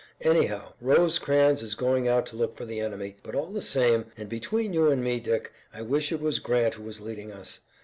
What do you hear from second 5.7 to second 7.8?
I wish it was Grant who was leading us.